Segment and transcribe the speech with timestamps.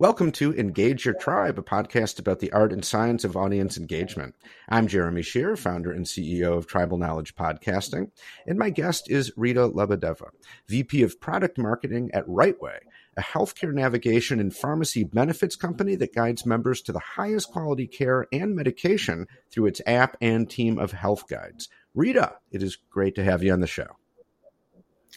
[0.00, 4.34] Welcome to Engage Your Tribe, a podcast about the art and science of audience engagement.
[4.68, 8.10] I'm Jeremy Shere, founder and CEO of Tribal Knowledge Podcasting,
[8.44, 10.30] and my guest is Rita Lebedeva,
[10.66, 12.78] VP of Product Marketing at Rightway,
[13.16, 18.26] a healthcare navigation and pharmacy benefits company that guides members to the highest quality care
[18.32, 21.68] and medication through its app and team of health guides.
[21.94, 23.86] Rita, it is great to have you on the show.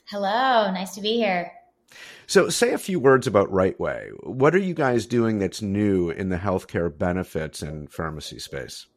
[0.05, 1.52] Hello, nice to be here.
[2.26, 4.11] So, say a few words about Rightway.
[4.24, 8.88] What are you guys doing that's new in the healthcare benefits and pharmacy space?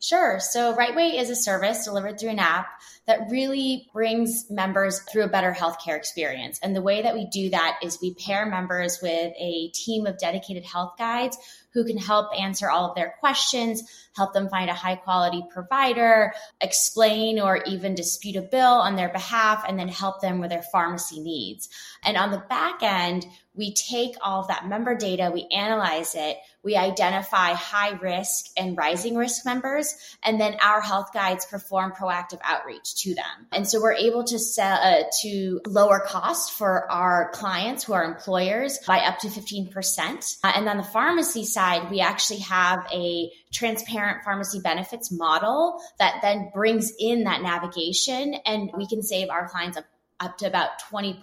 [0.00, 0.38] Sure.
[0.40, 2.66] So, Rightway is a service delivered through an app
[3.06, 6.58] that really brings members through a better healthcare experience.
[6.62, 10.18] And the way that we do that is we pair members with a team of
[10.18, 11.38] dedicated health guides
[11.74, 13.82] who can help answer all of their questions,
[14.16, 19.08] help them find a high quality provider, explain or even dispute a bill on their
[19.08, 21.68] behalf, and then help them with their pharmacy needs.
[22.04, 26.38] And on the back end, we take all of that member data, we analyze it,
[26.64, 32.40] we identify high risk and rising risk members, and then our health guides perform proactive
[32.42, 33.46] outreach to them.
[33.52, 38.04] And so we're able to sell uh, to lower costs for our clients who are
[38.04, 40.38] employers by up to 15%.
[40.42, 46.20] Uh, and on the pharmacy side, we actually have a transparent pharmacy benefits model that
[46.22, 49.84] then brings in that navigation and we can save our clients up,
[50.20, 51.20] up to about 20%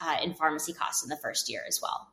[0.00, 2.08] uh, in pharmacy costs in the first year as well.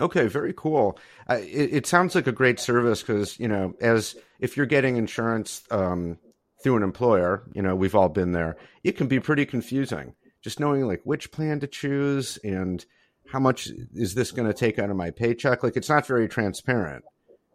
[0.00, 0.98] Okay, very cool.
[1.28, 4.96] Uh, it, it, sounds like a great service because you know, as if you're getting
[4.96, 6.18] insurance um,
[6.62, 8.56] through an employer, you know, we've all been there.
[8.82, 12.84] It can be pretty confusing, just knowing like which plan to choose and
[13.30, 15.62] how much is this going to take out of my paycheck.
[15.62, 17.04] Like, it's not very transparent,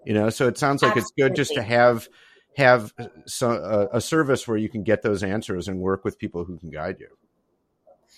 [0.05, 0.29] you know.
[0.29, 1.01] So it sounds like Absolutely.
[1.01, 2.07] it's good just to have
[2.57, 2.93] have
[3.25, 6.57] so, a, a service where you can get those answers and work with people who
[6.57, 7.07] can guide you.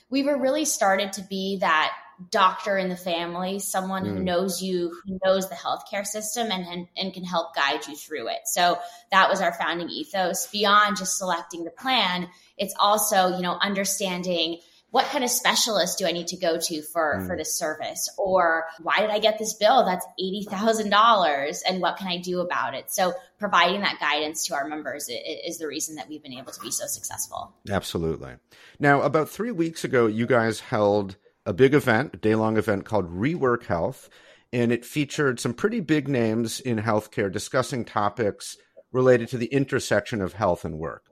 [0.10, 1.94] We were really started to be that
[2.30, 4.10] doctor in the family, someone mm.
[4.10, 7.96] who knows you, who knows the healthcare system and, and, and can help guide you
[7.96, 8.40] through it.
[8.46, 8.78] So
[9.12, 10.48] that was our founding ethos.
[10.48, 12.28] Beyond just selecting the plan,
[12.58, 14.60] it's also, you know, understanding
[14.92, 17.28] what kind of specialist do I need to go to for, mm.
[17.28, 18.10] for this service?
[18.18, 22.76] Or why did I get this bill that's $80,000 and what can I do about
[22.76, 22.92] it?
[22.92, 26.60] So providing that guidance to our members is the reason that we've been able to
[26.60, 27.54] be so successful.
[27.70, 28.34] Absolutely.
[28.80, 31.16] Now, about three weeks ago, you guys held
[31.46, 34.10] a big event, a day long event called Rework Health,
[34.54, 38.58] and it featured some pretty big names in healthcare discussing topics
[38.92, 41.06] related to the intersection of health and work.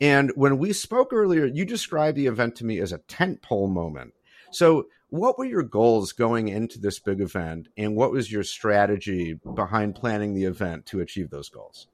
[0.00, 4.12] And when we spoke earlier, you described the event to me as a tentpole moment.
[4.50, 9.38] So, what were your goals going into this big event, and what was your strategy
[9.54, 11.86] behind planning the event to achieve those goals?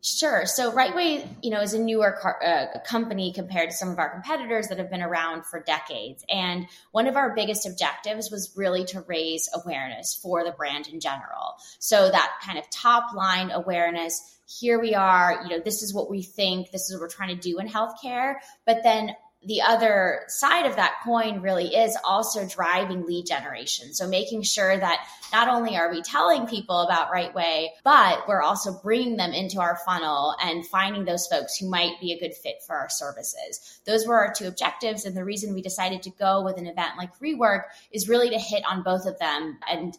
[0.00, 0.46] Sure.
[0.46, 4.08] So Rightway, you know, is a newer car, uh, company compared to some of our
[4.08, 6.24] competitors that have been around for decades.
[6.28, 11.00] And one of our biggest objectives was really to raise awareness for the brand in
[11.00, 11.56] general.
[11.80, 14.36] So that kind of top line awareness.
[14.46, 17.36] Here we are, you know, this is what we think, this is what we're trying
[17.36, 18.36] to do in healthcare.
[18.66, 23.94] But then the other side of that coin really is also driving lead generation.
[23.94, 28.80] So making sure that not only are we telling people about Rightway, but we're also
[28.82, 32.62] bringing them into our funnel and finding those folks who might be a good fit
[32.66, 33.80] for our services.
[33.86, 35.04] Those were our two objectives.
[35.04, 37.62] And the reason we decided to go with an event like Rework
[37.92, 39.96] is really to hit on both of them and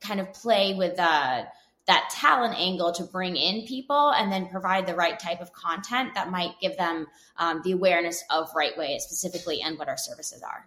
[0.00, 1.44] kind of play with, uh,
[1.86, 6.14] that talent angle to bring in people and then provide the right type of content
[6.14, 7.06] that might give them
[7.36, 10.66] um, the awareness of Rightway specifically and what our services are.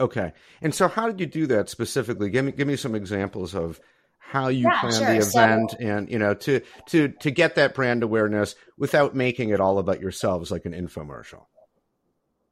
[0.00, 0.32] Okay.
[0.62, 2.30] And so how did you do that specifically?
[2.30, 3.80] Give me give me some examples of
[4.18, 5.06] how you yeah, plan sure.
[5.06, 9.50] the event so, and you know to to to get that brand awareness without making
[9.50, 11.44] it all about yourselves like an infomercial.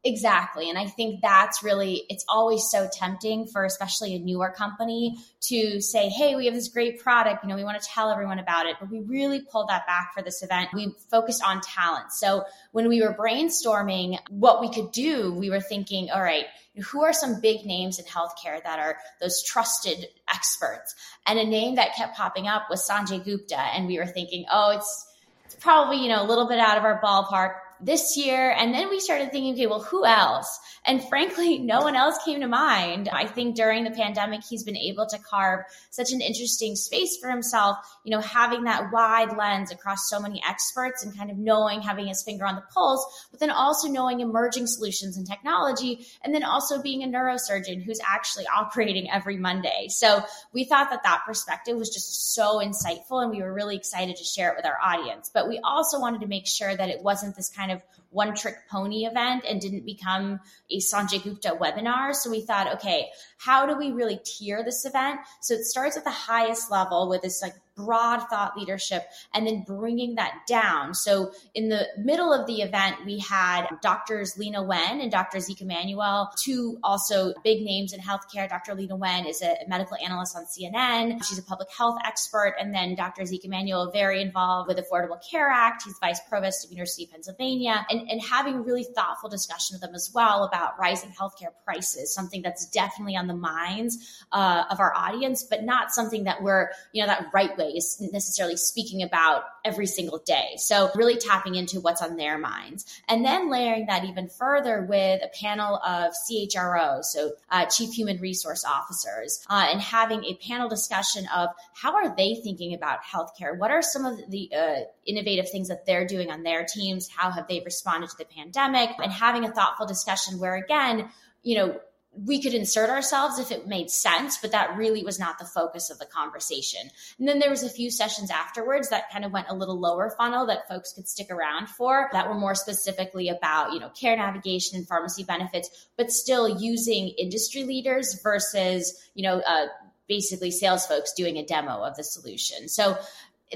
[0.04, 0.70] Exactly.
[0.70, 5.80] And I think that's really, it's always so tempting for especially a newer company to
[5.80, 7.42] say, hey, we have this great product.
[7.42, 8.76] You know, we want to tell everyone about it.
[8.78, 10.68] But we really pulled that back for this event.
[10.72, 12.12] We focused on talent.
[12.12, 16.44] So when we were brainstorming what we could do, we were thinking, all right,
[16.92, 20.94] who are some big names in healthcare that are those trusted experts?
[21.26, 23.58] And a name that kept popping up was Sanjay Gupta.
[23.58, 25.06] And we were thinking, oh, it's,
[25.44, 28.54] it's probably, you know, a little bit out of our ballpark this year.
[28.56, 30.58] And then we started thinking, okay, well, who else?
[30.84, 33.08] And frankly, no one else came to mind.
[33.08, 37.30] I think during the pandemic, he's been able to carve such an interesting space for
[37.30, 41.82] himself, you know, having that wide lens across so many experts and kind of knowing,
[41.82, 46.34] having his finger on the pulse, but then also knowing emerging solutions and technology, and
[46.34, 49.86] then also being a neurosurgeon who's actually operating every Monday.
[49.88, 50.22] So
[50.52, 54.24] we thought that that perspective was just so insightful and we were really excited to
[54.24, 55.30] share it with our audience.
[55.32, 58.34] But we also wanted to make sure that it wasn't this kind kind of one
[58.34, 62.14] trick pony event and didn't become a Sanjay Gupta webinar.
[62.14, 65.20] So we thought, okay, how do we really tier this event?
[65.40, 69.62] So it starts at the highest level with this like broad thought leadership and then
[69.66, 70.94] bringing that down.
[70.94, 75.38] So in the middle of the event, we had doctors Leana Wen and Dr.
[75.40, 78.48] Zeke Emanuel, two also big names in healthcare.
[78.48, 78.74] Dr.
[78.74, 81.24] Leana Wen is a medical analyst on CNN.
[81.24, 82.54] She's a public health expert.
[82.60, 83.24] And then Dr.
[83.24, 85.84] Zeke Emanuel, very involved with Affordable Care Act.
[85.84, 89.94] He's vice provost of University of Pennsylvania and, and having really thoughtful discussion with them
[89.94, 94.94] as well about rising healthcare prices, something that's definitely on the minds uh, of our
[94.96, 99.86] audience, but not something that we're, you know, that Rightway is necessarily speaking about every
[99.86, 100.54] single day.
[100.56, 102.84] So really tapping into what's on their minds.
[103.08, 108.20] And then layering that even further with a panel of CHROs, so uh, Chief Human
[108.20, 113.56] Resource Officers, uh, and having a panel discussion of how are they thinking about healthcare?
[113.56, 117.08] What are some of the uh, innovative things that they're doing on their teams?
[117.08, 118.90] How have they responded to the pandemic?
[118.98, 121.08] And having a thoughtful discussion where, again,
[121.42, 121.80] you know,
[122.24, 125.90] we could insert ourselves if it made sense, but that really was not the focus
[125.90, 126.80] of the conversation.
[127.18, 130.14] And then there was a few sessions afterwards that kind of went a little lower
[130.16, 134.16] funnel that folks could stick around for that were more specifically about, you know, care
[134.16, 139.66] navigation and pharmacy benefits, but still using industry leaders versus, you know, uh,
[140.08, 142.68] basically sales folks doing a demo of the solution.
[142.68, 142.96] So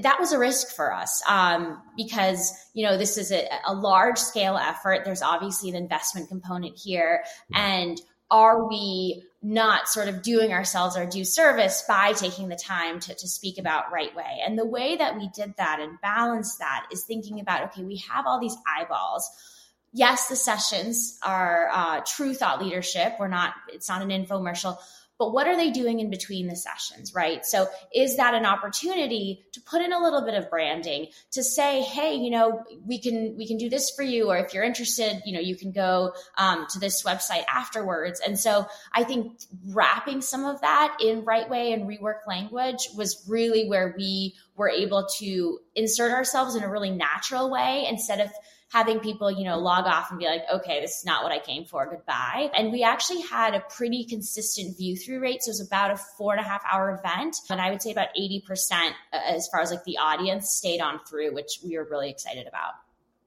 [0.00, 4.16] that was a risk for us um, because you know this is a, a large
[4.16, 7.22] scale effort there's obviously an investment component here
[7.54, 8.00] and
[8.32, 13.14] are we not sort of doing ourselves our due service by taking the time to,
[13.14, 14.38] to speak about Rightway?
[14.44, 18.02] And the way that we did that and balance that is thinking about okay we
[18.10, 19.30] have all these eyeballs.
[19.92, 23.14] Yes the sessions are uh, true thought leadership.
[23.20, 24.78] We're not it's not an infomercial
[25.18, 27.44] but what are they doing in between the sessions right?
[27.44, 31.82] So is that an opportunity to put in a little bit of branding to say
[31.82, 35.22] hey you know we can we can do this for you or if you're interested
[35.24, 38.20] you know you can go um, to this website afterwards.
[38.20, 43.68] And so i think wrapping some of that in Rightway and rework language was really
[43.68, 48.30] where we were able to insert ourselves in a really natural way instead of
[48.72, 51.38] having people, you know, log off and be like, okay, this is not what I
[51.38, 51.86] came for.
[51.86, 52.50] Goodbye.
[52.56, 55.42] And we actually had a pretty consistent view through rate.
[55.42, 57.36] So it was about a four and a half hour event.
[57.50, 61.00] And I would say about 80% uh, as far as like the audience stayed on
[61.06, 62.72] through, which we were really excited about.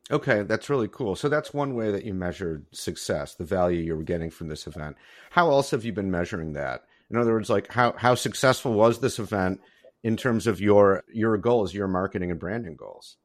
[0.09, 1.15] Okay, that's really cool.
[1.15, 4.65] So that's one way that you measured success, the value you were getting from this
[4.65, 4.97] event.
[5.29, 6.85] How else have you been measuring that?
[7.11, 9.61] In other words, like how, how successful was this event
[10.03, 13.17] in terms of your your goals, your marketing and branding goals?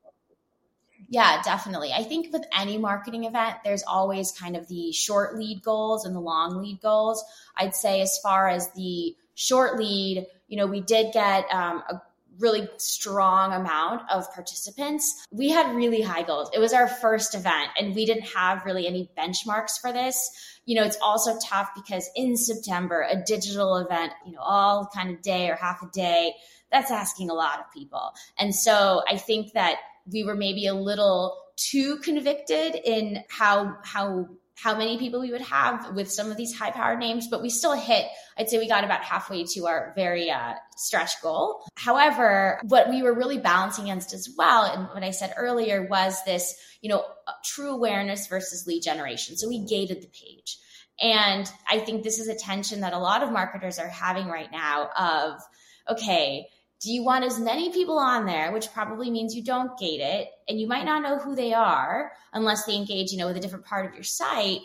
[1.09, 1.93] Yeah, definitely.
[1.93, 6.15] I think with any marketing event, there's always kind of the short lead goals and
[6.15, 7.25] the long lead goals.
[7.57, 12.03] I'd say, as far as the short lead, you know, we did get um, a
[12.41, 15.27] really strong amount of participants.
[15.31, 16.51] We had really high goals.
[16.55, 20.31] It was our first event and we didn't have really any benchmarks for this.
[20.65, 25.11] You know, it's also tough because in September, a digital event, you know, all kind
[25.11, 26.35] of day or half a day,
[26.73, 28.13] that's asking a lot of people.
[28.39, 29.77] And so I think that
[30.13, 34.29] we were maybe a little too convicted in how how
[34.63, 37.49] how many people we would have with some of these high powered names, but we
[37.49, 38.05] still hit,
[38.37, 41.65] I'd say we got about halfway to our very uh, stretch goal.
[41.77, 46.23] However, what we were really balancing against as well, and what I said earlier was
[46.25, 47.05] this, you know,
[47.43, 49.39] true awareness versus lead generation.
[49.39, 50.59] So we gated the page.
[51.01, 54.53] And I think this is a tension that a lot of marketers are having right
[54.53, 55.41] now of,
[55.89, 56.47] okay,
[56.81, 60.29] do you want as many people on there, which probably means you don't gate it
[60.49, 63.41] and you might not know who they are unless they engage, you know, with a
[63.41, 64.61] different part of your site?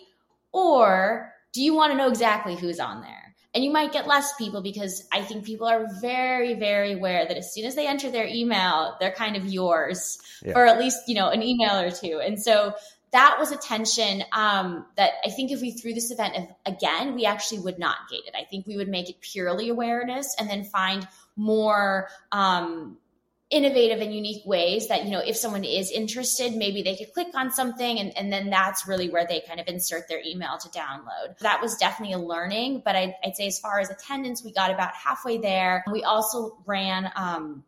[0.53, 3.35] Or do you want to know exactly who's on there?
[3.53, 7.37] And you might get less people because I think people are very, very aware that
[7.37, 10.53] as soon as they enter their email, they're kind of yours yeah.
[10.53, 12.21] for at least, you know, an email or two.
[12.23, 12.75] And so
[13.11, 17.25] that was a tension um, that I think if we threw this event again, we
[17.25, 18.35] actually would not gate it.
[18.37, 22.97] I think we would make it purely awareness and then find more um,
[23.51, 27.27] innovative and unique ways that you know if someone is interested maybe they could click
[27.35, 30.67] on something and, and then that's really where they kind of insert their email to
[30.69, 31.37] download.
[31.39, 34.71] That was definitely a learning but I'd, I'd say as far as attendance we got
[34.71, 35.83] about halfway there.
[35.91, 37.63] We also ran um,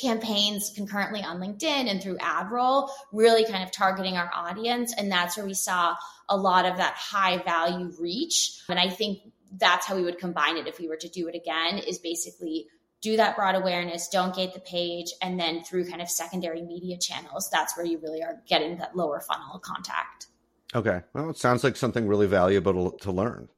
[0.00, 4.92] campaigns concurrently on linkedin and through adroll really kind of targeting our audience.
[4.98, 5.94] And that's where we saw
[6.28, 8.60] a lot of that high value reach.
[8.68, 9.20] And i think
[9.56, 12.66] that's how we would combine it if we were to do it again is basically
[13.04, 16.96] do that broad awareness, don't gate the page, and then through kind of secondary media
[16.96, 20.26] channels, that's where you really are getting that lower funnel contact.
[20.74, 21.02] Okay.
[21.12, 23.48] Well, it sounds like something really valuable to, to learn.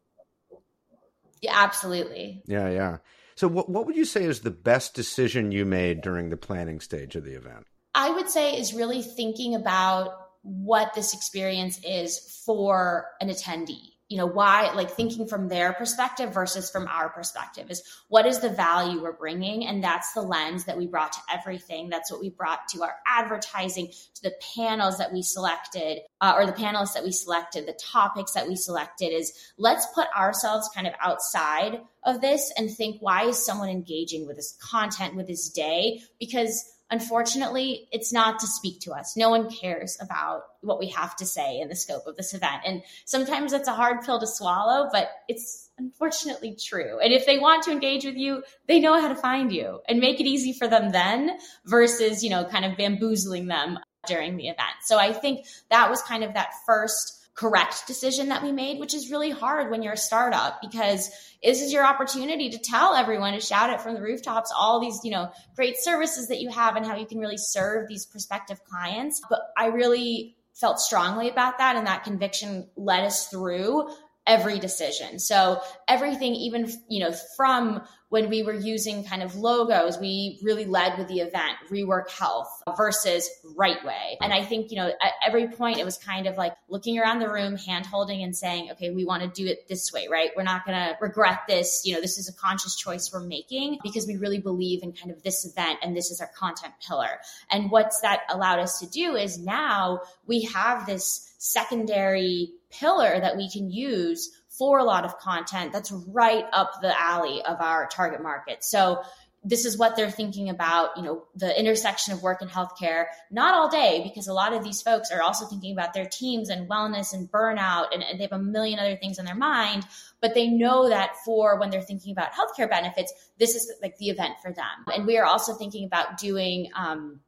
[1.40, 2.42] Yeah, absolutely.
[2.46, 2.98] Yeah, yeah.
[3.36, 6.80] So, what, what would you say is the best decision you made during the planning
[6.80, 7.66] stage of the event?
[7.94, 10.10] I would say is really thinking about
[10.42, 16.32] what this experience is for an attendee you know why like thinking from their perspective
[16.32, 19.66] versus from our perspective is what is the value we're bringing?
[19.66, 21.88] And that's the lens that we brought to everything.
[21.88, 26.46] That's what we brought to our advertising to the panels that we selected uh, or
[26.46, 30.86] the panelists that we selected the topics that we selected is let's put ourselves kind
[30.86, 35.50] of outside of this and think why is someone engaging with this content with this
[35.50, 36.00] day?
[36.20, 39.16] Because unfortunately, it's not to speak to us.
[39.16, 42.62] No one cares about what we have to say in the scope of this event.
[42.64, 46.98] And sometimes it's a hard pill to swallow, but it's unfortunately true.
[46.98, 50.00] And if they want to engage with you, they know how to find you and
[50.00, 54.46] make it easy for them then versus, you know, kind of bamboozling them during the
[54.46, 54.76] event.
[54.84, 58.94] So I think that was kind of that first correct decision that we made, which
[58.94, 61.10] is really hard when you're a startup because
[61.42, 65.00] this is your opportunity to tell everyone to shout it from the rooftops all these,
[65.04, 68.64] you know, great services that you have and how you can really serve these prospective
[68.64, 69.20] clients.
[69.28, 73.90] But I really felt strongly about that and that conviction led us through
[74.26, 75.18] every decision.
[75.18, 80.64] So everything, even, you know, from when we were using kind of logos, we really
[80.64, 84.16] led with the event, Rework Health versus Rightway.
[84.20, 87.18] And I think, you know, at every point it was kind of like looking around
[87.18, 90.30] the room, hand holding and saying, okay, we want to do it this way, right?
[90.36, 91.82] We're not going to regret this.
[91.84, 95.10] You know, this is a conscious choice we're making because we really believe in kind
[95.10, 97.18] of this event and this is our content pillar.
[97.50, 103.36] And what's that allowed us to do is now we have this secondary pillar that
[103.36, 107.86] we can use for a lot of content that's right up the alley of our
[107.88, 108.64] target market.
[108.64, 109.02] So
[109.44, 113.54] this is what they're thinking about, you know, the intersection of work and healthcare, not
[113.54, 116.68] all day, because a lot of these folks are also thinking about their teams and
[116.68, 119.86] wellness and burnout, and, and they have a million other things on their mind.
[120.20, 124.08] But they know that for when they're thinking about healthcare benefits, this is like the
[124.08, 124.92] event for them.
[124.92, 127.20] And we are also thinking about doing, um,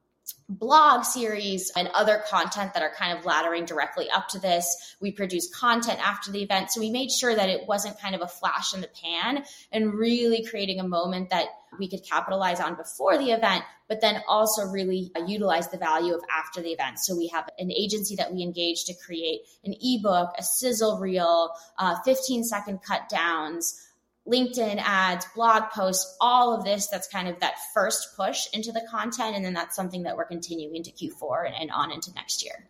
[0.49, 4.97] blog series and other content that are kind of laddering directly up to this.
[5.01, 6.71] We produce content after the event.
[6.71, 9.95] So we made sure that it wasn't kind of a flash in the pan and
[9.95, 14.65] really creating a moment that we could capitalize on before the event, but then also
[14.65, 16.99] really utilize the value of after the event.
[16.99, 21.51] So we have an agency that we engage to create an ebook, a sizzle reel,
[21.79, 23.88] uh, 15 second cut downs,
[24.29, 26.89] LinkedIn ads, blog posts, all of this.
[26.89, 29.37] That's kind of that first push into the content.
[29.37, 32.69] And then that's something that we're continuing to Q4 and, and on into next year.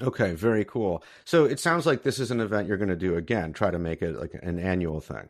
[0.00, 1.02] Okay, very cool.
[1.24, 3.78] So it sounds like this is an event you're going to do again, try to
[3.78, 5.28] make it like an annual thing.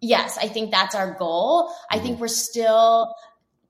[0.00, 1.64] Yes, I think that's our goal.
[1.64, 1.98] Mm-hmm.
[1.98, 3.14] I think we're still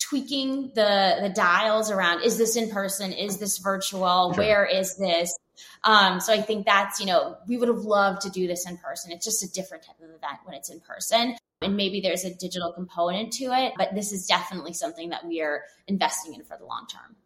[0.00, 4.42] tweaking the the dials around is this in person is this virtual sure.
[4.42, 5.36] where is this
[5.84, 8.76] um, so I think that's, you know, we would have loved to do this in
[8.78, 9.12] person.
[9.12, 11.36] It's just a different type of event when it's in person.
[11.62, 15.42] And maybe there's a digital component to it, but this is definitely something that we
[15.42, 17.16] are investing in for the long term.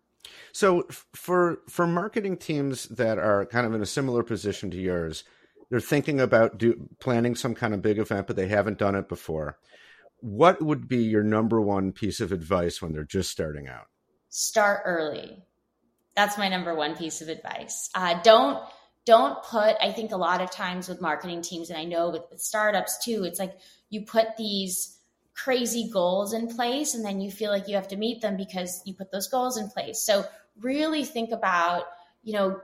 [0.52, 5.24] So for for marketing teams that are kind of in a similar position to yours,
[5.70, 9.08] they're thinking about do, planning some kind of big event, but they haven't done it
[9.08, 9.58] before.
[10.24, 13.88] What would be your number one piece of advice when they're just starting out?
[14.30, 15.44] Start early.
[16.16, 17.90] That's my number one piece of advice.
[17.94, 18.58] Uh, don't
[19.04, 19.76] don't put.
[19.82, 23.04] I think a lot of times with marketing teams, and I know with, with startups
[23.04, 23.52] too, it's like
[23.90, 24.98] you put these
[25.34, 28.80] crazy goals in place, and then you feel like you have to meet them because
[28.86, 30.00] you put those goals in place.
[30.00, 30.24] So
[30.58, 31.84] really think about
[32.22, 32.62] you know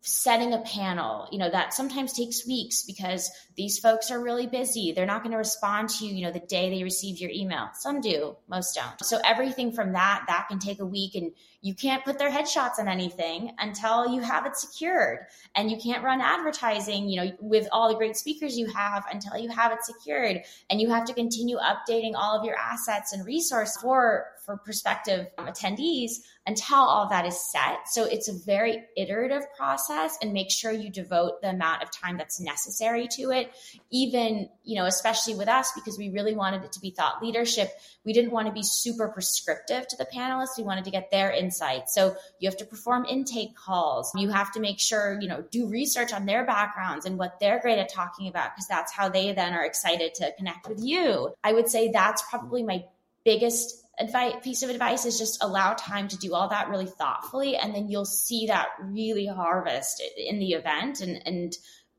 [0.00, 4.92] setting a panel you know that sometimes takes weeks because these folks are really busy.
[4.92, 7.70] They're not going to respond to you you know the day they receive your email.
[7.74, 9.04] Some do most don't.
[9.04, 12.78] So everything from that that can take a week and you can't put their headshots
[12.78, 15.20] on anything until you have it secured.
[15.54, 19.36] And you can't run advertising you know with all the great speakers you have until
[19.36, 20.42] you have it secured.
[20.70, 25.26] And you have to continue updating all of your assets and resources for for prospective
[25.36, 26.12] attendees
[26.46, 27.88] until all that is set.
[27.90, 32.16] So it's a very iterative process and make sure you devote the amount of time
[32.16, 33.52] that's necessary to it.
[33.90, 37.70] Even, you know, especially with us, because we really wanted it to be thought leadership.
[38.04, 40.56] We didn't want to be super prescriptive to the panelists.
[40.56, 41.92] We wanted to get their insights.
[41.92, 44.12] So you have to perform intake calls.
[44.14, 47.58] You have to make sure, you know, do research on their backgrounds and what they're
[47.58, 51.34] great at talking about, because that's how they then are excited to connect with you.
[51.42, 52.84] I would say that's probably my
[53.24, 57.56] biggest advice piece of advice is just allow time to do all that really thoughtfully
[57.56, 61.54] and then you'll see that really harvest in the event and and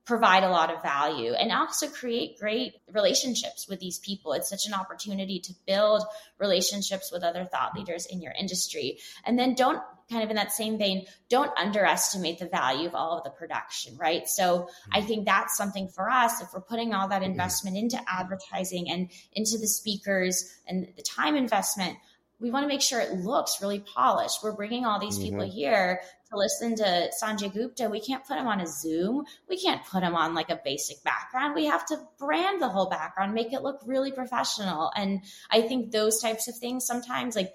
[0.08, 4.32] provide a lot of value and also create great relationships with these people.
[4.32, 6.02] It's such an opportunity to build
[6.40, 9.00] relationships with other thought leaders in your industry.
[9.26, 13.18] And then don't kind of in that same vein, don't underestimate the value of all
[13.18, 14.30] of the production, right?
[14.30, 16.42] So I think that's something for us.
[16.42, 21.36] If we're putting all that investment into advertising and into the speakers and the time
[21.36, 21.98] investment,
[22.40, 24.44] we want to make sure it looks really polished.
[24.44, 25.52] We're bringing all these people mm-hmm.
[25.52, 29.26] here to listen to Sanjay Gupta, we can't put him on a Zoom.
[29.50, 31.56] We can't put him on like a basic background.
[31.56, 34.92] We have to brand the whole background, make it look really professional.
[34.96, 37.54] And I think those types of things sometimes, like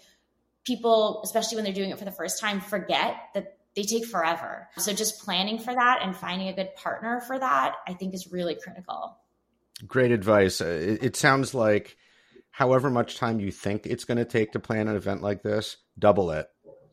[0.65, 4.69] people, especially when they're doing it for the first time, forget that they take forever.
[4.79, 8.31] So just planning for that and finding a good partner for that, I think is
[8.31, 9.17] really critical.
[9.87, 10.61] Great advice.
[10.61, 11.97] Uh, it, it sounds like
[12.51, 15.79] however much time you think it's going to take to plan an event like this,
[15.99, 16.49] double it.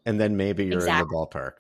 [0.06, 1.02] And then maybe you're exactly.
[1.02, 1.54] in the ballpark.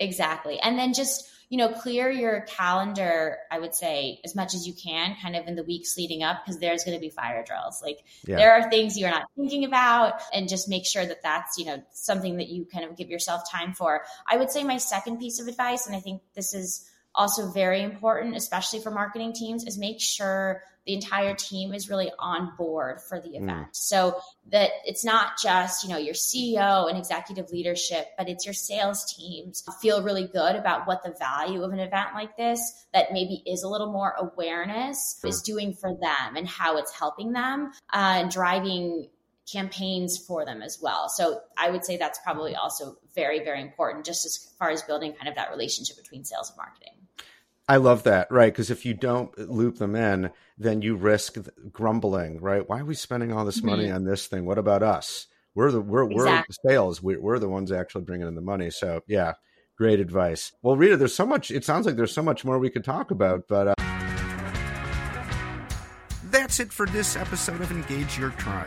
[0.00, 0.58] Exactly.
[0.58, 4.72] And then just, you know, clear your calendar, I would say, as much as you
[4.72, 7.82] can, kind of in the weeks leading up, because there's going to be fire drills.
[7.82, 8.36] Like yeah.
[8.36, 11.82] there are things you're not thinking about, and just make sure that that's, you know,
[11.92, 14.04] something that you kind of give yourself time for.
[14.26, 17.82] I would say my second piece of advice, and I think this is also very
[17.82, 23.00] important, especially for marketing teams, is make sure the entire team is really on board
[23.00, 23.42] for the mm.
[23.42, 23.68] event.
[23.68, 23.76] Mm.
[23.76, 24.20] So
[24.50, 29.14] that it's not just, you know, your CEO and executive leadership, but it's your sales
[29.14, 33.42] teams feel really good about what the value of an event like this that maybe
[33.46, 35.30] is a little more awareness sure.
[35.30, 39.08] is doing for them and how it's helping them uh, and driving
[39.50, 41.08] campaigns for them as well.
[41.08, 45.12] So I would say that's probably also very, very important just as far as building
[45.12, 46.94] kind of that relationship between sales and marketing.
[47.70, 48.52] I love that, right?
[48.52, 51.36] Because if you don't loop them in, then you risk
[51.70, 52.68] grumbling, right?
[52.68, 53.66] Why are we spending all this mm-hmm.
[53.68, 54.44] money on this thing?
[54.44, 55.28] What about us?
[55.54, 56.56] We're the we're exactly.
[56.64, 57.00] we're sales.
[57.00, 58.70] We're, we're the ones actually bringing in the money.
[58.70, 59.34] So yeah,
[59.78, 60.50] great advice.
[60.62, 61.52] Well, Rita, there's so much.
[61.52, 63.68] It sounds like there's so much more we could talk about, but.
[63.68, 63.74] Uh...
[66.24, 68.66] That's it for this episode of Engage Your Tribe.